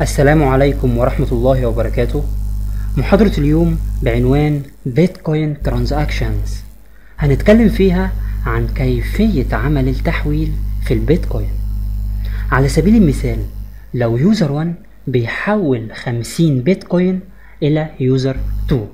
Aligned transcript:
السلام 0.00 0.42
عليكم 0.44 0.98
ورحمة 0.98 1.26
الله 1.32 1.66
وبركاته. 1.66 2.24
محاضرة 2.96 3.32
اليوم 3.38 3.78
بعنوان 4.02 4.62
بيتكوين 4.86 5.62
transactions 5.62 6.54
هنتكلم 7.18 7.68
فيها 7.68 8.12
عن 8.46 8.66
كيفية 8.74 9.46
عمل 9.56 9.88
التحويل 9.88 10.52
في 10.84 10.94
البيتكوين. 10.94 11.48
على 12.52 12.68
سبيل 12.68 12.96
المثال 12.96 13.38
لو 13.94 14.16
user 14.16 14.52
1 14.52 14.74
بيحول 15.06 15.88
50 15.94 16.60
بيتكوين 16.62 17.20
إلى 17.62 17.88
user 18.00 18.36
2 18.66 18.86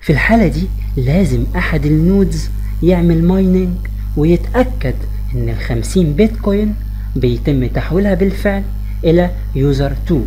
في 0.00 0.12
الحالة 0.12 0.48
دي 0.48 0.68
لازم 0.96 1.44
أحد 1.56 1.86
ال 1.86 1.97
nodes 1.97 2.50
يعمل 2.82 3.24
mining 3.24 3.76
ويتأكد 4.16 4.94
إن 5.34 5.48
ال 5.48 5.56
50 5.60 6.12
بيتكوين 6.12 6.74
بيتم 7.16 7.66
تحويلها 7.66 8.14
بالفعل. 8.14 8.62
إلى 9.04 9.30
user 9.54 9.92
2 10.06 10.24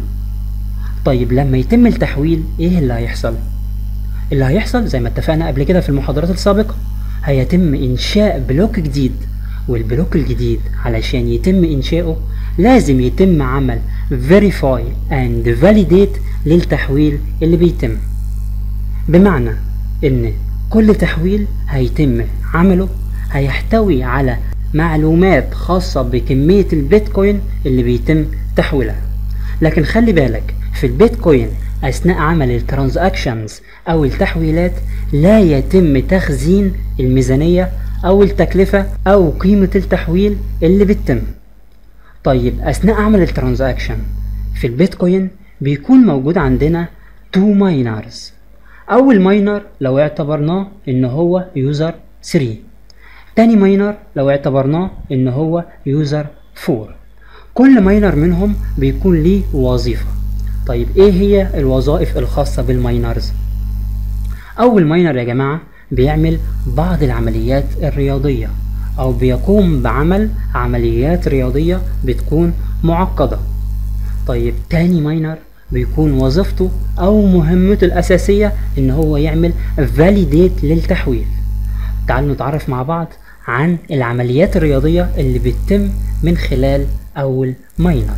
طيب 1.05 1.33
لما 1.33 1.57
يتم 1.57 1.87
التحويل 1.87 2.43
إيه 2.59 2.79
اللي 2.79 2.93
هيحصل؟ 2.93 3.35
اللي 4.31 4.45
هيحصل 4.45 4.87
زي 4.87 4.99
ما 4.99 5.07
اتفقنا 5.07 5.47
قبل 5.47 5.63
كده 5.63 5.79
في 5.81 5.89
المحاضرات 5.89 6.29
السابقة 6.29 6.75
هيتم 7.23 7.73
إنشاء 7.75 8.39
block 8.49 8.79
جديد. 8.79 9.11
وال 9.67 9.81
block 9.81 10.15
الجديد 10.15 10.59
علشان 10.85 11.27
يتم 11.27 11.63
إنشاؤه 11.63 12.17
لازم 12.57 13.01
يتم 13.01 13.41
عمل 13.41 13.79
verify 14.11 14.81
and 15.11 15.61
validate 15.63 16.19
للتحويل 16.45 17.19
اللي 17.41 17.57
بيتم. 17.57 17.97
بمعنى 19.09 19.51
إن 20.03 20.33
كل 20.69 20.95
تحويل 20.95 21.45
هيتم 21.69 22.21
عمله 22.53 22.89
هيحتوي 23.31 24.03
على 24.03 24.37
معلومات 24.73 25.53
خاصة 25.53 26.01
بكمية 26.01 26.67
البيتكوين 26.73 27.39
اللي 27.65 27.83
بيتم 27.83 28.25
تحويلها. 28.55 29.01
لكن 29.61 29.83
خلي 29.83 30.11
بالك 30.11 30.55
في 30.73 30.87
البيتكوين 30.87 31.49
أثناء 31.83 32.17
عمل 32.17 32.51
ال 32.51 32.60
transactions 32.60 33.61
أو 33.89 34.05
التحويلات 34.05 34.73
لا 35.13 35.39
يتم 35.39 35.99
تخزين 35.99 36.73
الميزانية 36.99 37.69
أو 38.05 38.23
التكلفة 38.23 38.85
أو 39.07 39.29
قيمة 39.29 39.69
التحويل 39.75 40.37
اللي 40.63 40.85
بتتم. 40.85 41.21
طيب 42.23 42.59
أثناء 42.61 42.95
عمل 42.95 43.21
ال 43.21 43.27
transaction 43.27 43.97
في 44.55 44.67
البيتكوين 44.67 45.29
بيكون 45.61 45.97
موجود 45.97 46.37
عندنا 46.37 46.87
two 47.31 47.53
miners 47.53 48.33
أول 48.91 49.21
miner 49.21 49.61
لو 49.81 49.99
اعتبرناه 49.99 50.67
إن 50.87 51.05
هو 51.05 51.45
user 51.55 51.93
3 52.23 52.55
تاني 53.35 53.55
miner 53.55 53.95
لو 54.15 54.29
اعتبرناه 54.29 54.91
إن 55.11 55.27
هو 55.27 55.65
user 55.85 56.25
4 56.69 56.87
كل 57.53 57.81
miner 57.81 58.15
منهم 58.15 58.55
بيكون 58.77 59.23
ليه 59.23 59.41
وظيفة. 59.53 60.05
طيب 60.67 60.87
إيه 60.97 61.11
هي 61.11 61.59
الوظائف 61.59 62.17
الخاصة 62.17 62.61
بال 62.61 62.79
miners 62.79 63.31
أول 64.59 64.85
miner 64.85 65.17
يا 65.17 65.23
جماعة 65.23 65.61
بيعمل 65.91 66.39
بعض 66.67 67.03
العمليات 67.03 67.65
الرياضية 67.83 68.49
أو 68.99 69.11
بيقوم 69.13 69.81
بعمل 69.81 70.29
عمليات 70.55 71.27
رياضية 71.27 71.81
بتكون 72.05 72.53
معقدة. 72.83 73.39
طيب 74.27 74.53
تاني 74.69 75.01
miner 75.01 75.35
بيكون 75.71 76.11
وظيفته 76.11 76.71
أو 76.99 77.25
مهمته 77.25 77.85
الأساسية 77.85 78.53
إن 78.77 78.89
هو 78.91 79.17
يعمل 79.17 79.53
validate 79.77 80.63
للتحويل. 80.63 81.25
تعالوا 82.07 82.33
نتعرف 82.33 82.69
مع 82.69 82.83
بعض 82.83 83.07
عن 83.47 83.77
العمليات 83.91 84.57
الرياضية 84.57 85.09
اللي 85.17 85.39
بتتم 85.39 85.89
من 86.23 86.37
خلال 86.37 86.85
أول 87.17 87.53
miner 87.77 88.17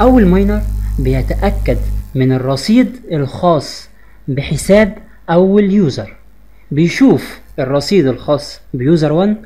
أول 0.00 0.26
miner 0.26 0.62
بيتأكد 0.98 1.78
من 2.14 2.32
الرصيد 2.32 2.96
الخاص 3.12 3.88
بحساب 4.28 4.98
أول 5.30 5.72
user 5.72 6.16
بيشوف 6.70 7.40
الرصيد 7.58 8.06
الخاص 8.06 8.60
ب 8.74 8.82
user 8.82 9.12
1 9.12 9.36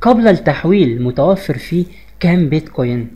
قبل 0.00 0.28
التحويل 0.28 1.02
متوفر 1.02 1.58
فيه 1.58 1.84
كام 2.20 2.48
بيتكوين. 2.48 3.08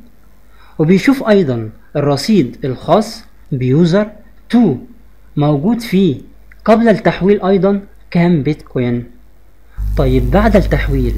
وبيشوف 0.79 1.29
أيضا 1.29 1.71
الرصيد 1.97 2.57
الخاص 2.65 3.25
ب 3.53 3.63
user 3.63 4.07
2 4.51 4.79
موجود 5.37 5.81
فيه 5.81 6.21
قبل 6.65 6.89
التحويل 6.89 7.43
أيضا 7.43 7.81
كام 8.11 8.43
بيتكوين. 8.43 9.05
طيب 9.97 10.31
بعد 10.31 10.57
التحويل 10.57 11.15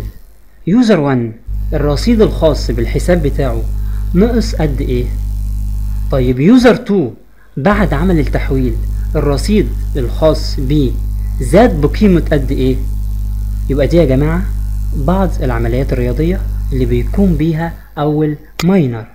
user 0.66 1.00
1 1.00 1.32
الرصيد 1.72 2.22
الخاص 2.22 2.70
بالحساب 2.70 3.22
بتاعه 3.22 3.62
نقص 4.14 4.54
قد 4.54 4.80
إيه؟ 4.80 5.04
طيب 6.10 6.40
user 6.40 6.74
2 6.74 7.10
بعد 7.56 7.94
عمل 7.94 8.18
التحويل 8.18 8.74
الرصيد 9.16 9.68
الخاص 9.96 10.60
بيه 10.60 10.90
زاد 11.40 11.80
بقيمة 11.80 12.22
قد 12.32 12.50
إيه؟ 12.52 12.76
يبقى 13.70 13.86
دي 13.86 13.96
يا 13.96 14.04
جماعة 14.04 14.42
بعض 14.96 15.30
العمليات 15.42 15.92
الرياضية 15.92 16.40
اللي 16.72 16.84
بيقوم 16.84 17.34
بيها 17.36 17.72
أول 17.98 18.36
miner 18.64 19.06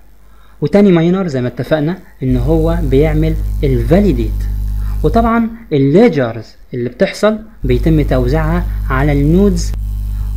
وتاني 0.62 0.91
miner 0.91 1.28
زي 1.28 1.41
ما 1.41 1.47
اتفقنا 1.47 1.97
إن 2.23 2.38
هو 2.38 2.79
بيعمل 2.84 3.35
ال 3.63 3.71
validate 3.71 4.31
وطبعا 5.03 5.47
ال 5.74 5.82
ledgers 5.82 6.46
اللي 6.73 6.90
بتحصل 6.90 7.40
بيتم 7.63 8.02
توزيعها 8.02 8.66
على 8.90 9.12
ال 9.12 9.22
nodes 9.22 9.72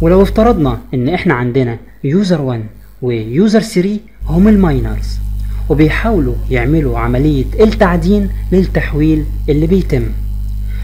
ولو 0.00 0.22
افترضنا 0.22 0.78
إن 0.94 1.09
إحنا 1.09 1.34
عندنا 1.34 1.78
user 2.04 2.41
1 2.42 2.65
و 3.03 3.14
user 3.14 3.60
3 3.60 3.98
هم 4.26 4.48
ال 4.48 4.59
miners 4.59 5.19
وبيحاولوا 5.68 6.34
يعملوا 6.50 6.98
عملية 6.98 7.44
التعدين 7.60 8.28
للتحويل 8.52 9.24
اللي 9.48 9.66
بيتم. 9.66 10.04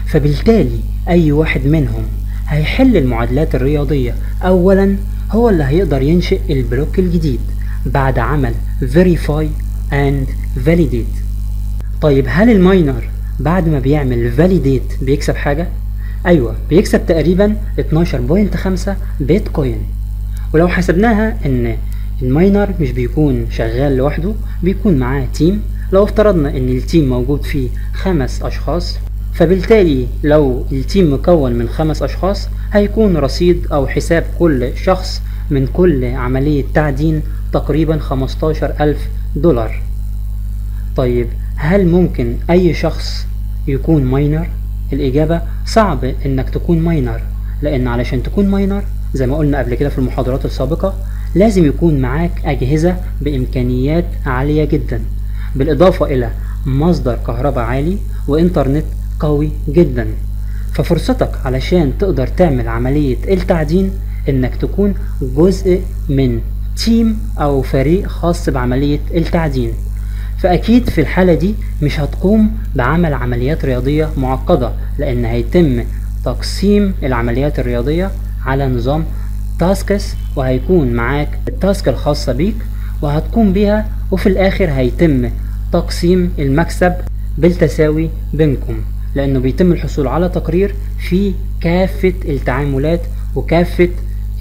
فبالتالي 0.05 0.79
أي 1.07 1.31
واحد 1.31 1.65
منهم 1.65 2.03
هيحل 2.47 2.97
المعادلات 2.97 3.55
الرياضية 3.55 4.15
اولا 4.43 4.95
هو 5.31 5.49
اللي 5.49 5.63
هيقدر 5.63 6.01
ينشئ 6.01 6.39
ال 6.49 6.57
block 6.57 6.99
الجديد 6.99 7.39
بعد 7.85 8.19
عمل 8.19 8.53
verify 8.81 9.45
and 9.91 10.29
validate. 10.67 11.21
طيب 12.01 12.25
هل 12.29 12.49
ال 12.49 12.59
miner 12.59 13.09
بعد 13.39 13.69
ما 13.69 13.79
بيعمل 13.79 14.31
validate 14.37 15.03
بيكسب 15.03 15.35
حاجة؟ 15.35 15.67
أيوه 16.25 16.55
بيكسب 16.69 17.05
تقريبا 17.05 17.55
12.5 17.79 18.89
بيتكوين. 19.19 19.77
ولو 20.53 20.67
حسبناها 20.67 21.37
إن 21.45 21.75
ال 22.21 22.30
miner 22.30 22.73
مش 22.79 22.91
بيكون 22.91 23.47
شغال 23.51 23.97
لوحده 23.97 24.33
بيكون 24.63 24.97
معاه 24.97 25.27
team 25.33 25.61
لو 25.91 26.03
افترضنا 26.03 26.57
إن 26.57 26.69
ال 26.69 26.77
team 26.77 27.09
موجود 27.09 27.43
فيه 27.43 27.69
خمس 27.93 28.41
أشخاص 28.43 28.99
فبالتالي 29.33 30.07
لو 30.23 30.65
ال 30.71 30.79
team 30.79 31.13
مكون 31.13 31.53
من 31.53 31.69
خمس 31.69 32.03
أشخاص 32.03 32.49
هيكون 32.73 33.17
رصيد 33.17 33.67
أو 33.71 33.87
حساب 33.87 34.23
كل 34.39 34.77
شخص 34.77 35.21
من 35.49 35.67
كل 35.67 36.05
عملية 36.05 36.63
تعدين 36.73 37.21
تقريبا 37.53 37.97
15 37.97 38.73
ألف 38.79 38.99
دولار 39.35 39.81
طيب 40.95 41.27
هل 41.55 41.87
ممكن 41.87 42.35
أي 42.49 42.73
شخص 42.73 43.25
يكون 43.67 44.03
miner؟ 44.03 44.47
الإجابة 44.93 45.41
صعب 45.65 46.03
إنك 46.25 46.49
تكون 46.49 46.79
miner 46.79 47.21
لأن 47.61 47.87
علشان 47.87 48.23
تكون 48.23 48.47
ماينر 48.49 48.83
زي 49.13 49.27
ما 49.27 49.37
قلنا 49.37 49.59
قبل 49.59 49.75
كده 49.75 49.89
في 49.89 49.97
المحاضرات 49.99 50.45
السابقة 50.45 50.93
لازم 51.35 51.65
يكون 51.65 51.99
معاك 52.01 52.31
أجهزة 52.45 52.95
بإمكانيات 53.21 54.05
عالية 54.25 54.65
جدا 54.65 55.01
بالإضافة 55.55 56.05
إلى 56.05 56.29
مصدر 56.65 57.17
كهرباء 57.27 57.63
عالي 57.63 57.97
وإنترنت 58.27 58.85
قوي 59.19 59.51
جدا. 59.69 60.07
ففرصتك 60.73 61.31
علشان 61.45 61.93
تقدر 61.99 62.27
تعمل 62.27 62.67
عملية 62.67 63.17
التعدين 63.33 63.91
إنك 64.29 64.55
تكون 64.55 64.93
جزء 65.21 65.81
من 66.09 66.39
تيم 66.85 67.19
أو 67.39 67.61
فريق 67.61 68.07
خاص 68.07 68.49
بعملية 68.49 68.99
التعدين. 69.13 69.71
فأكيد 70.37 70.89
في 70.89 71.01
الحالة 71.01 71.33
دي 71.33 71.55
مش 71.81 71.99
هتقوم 71.99 72.51
بعمل 72.75 73.13
عمليات 73.13 73.65
رياضية 73.65 74.09
معقدة 74.17 74.71
لأن 74.97 75.25
هيتم 75.25 75.83
تقسيم 76.25 76.93
العمليات 77.03 77.59
الرياضية 77.59 78.11
على 78.45 78.67
نظام 78.67 79.05
tasks 79.61 80.15
وهيكون 80.35 80.93
معاك 80.93 81.39
ال 81.47 81.55
task 81.55 81.87
الخاصة 81.89 82.33
بيك 82.33 82.55
وهتقوم 83.01 83.53
بيها 83.53 83.89
وفي 84.11 84.29
الآخر 84.29 84.69
هيتم 84.69 85.29
تقسيم 85.71 86.33
المكسب 86.39 86.93
بالتساوي 87.37 88.09
بينكم 88.33 88.81
لأنه 89.15 89.39
بيتم 89.39 89.71
الحصول 89.71 90.07
على 90.07 90.29
تقرير 90.29 90.75
في 91.09 91.33
كافة 91.61 92.13
التعاملات 92.25 93.01
وكافة 93.35 93.89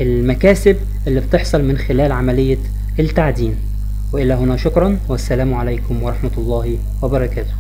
المكاسب 0.00 0.76
اللي 1.06 1.20
بتحصل 1.20 1.64
من 1.64 1.78
خلال 1.78 2.12
عملية 2.12 2.58
التعدين. 2.98 3.54
وإلى 4.12 4.34
هنا 4.34 4.56
شكرا 4.56 4.98
والسلام 5.08 5.54
عليكم 5.54 6.02
ورحمة 6.02 6.30
الله 6.38 6.78
وبركاته. 7.02 7.59